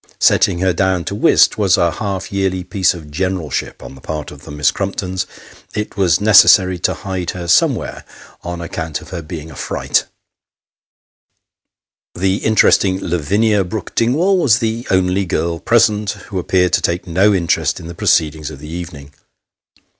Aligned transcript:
Setting 0.19 0.61
her 0.61 0.73
down 0.73 1.03
to 1.03 1.13
whist 1.13 1.59
was 1.59 1.77
a 1.77 1.91
half 1.91 2.33
yearly 2.33 2.63
piece 2.63 2.95
of 2.95 3.11
generalship 3.11 3.83
on 3.83 3.93
the 3.93 4.01
part 4.01 4.31
of 4.31 4.45
the 4.45 4.49
Miss 4.49 4.71
Crumptons; 4.71 5.27
it 5.75 5.95
was 5.95 6.17
neces 6.17 6.47
sary 6.49 6.79
to 6.79 6.95
hide 6.95 7.29
her 7.37 7.47
somewhere 7.47 8.03
on 8.41 8.61
account 8.61 9.01
of 9.01 9.09
her 9.11 9.21
being 9.21 9.51
a 9.51 9.55
fright. 9.55 10.05
248 12.15 12.15
Sketches 12.15 12.15
by 12.15 12.17
Boz. 12.17 12.21
The 12.41 12.47
interesting 12.47 13.09
Lavinia 13.11 13.63
Brook 13.63 13.93
Dingwall 13.93 14.37
was 14.39 14.57
the 14.57 14.87
only 14.89 15.25
girl 15.25 15.59
present, 15.59 16.09
who 16.29 16.39
appeared 16.39 16.73
to 16.73 16.81
take 16.81 17.05
no 17.05 17.31
interest 17.31 17.79
in 17.79 17.85
the 17.85 17.93
proceedings 17.93 18.49
of 18.49 18.57
the 18.57 18.69
evening. 18.69 19.13